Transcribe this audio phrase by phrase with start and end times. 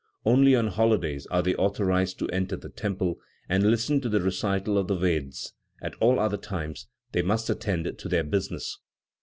[0.25, 4.75] Only on holidays are they authorized to enter the temple and listen to the recital
[4.79, 8.79] of the Vedas; at all other times they must attend to their business.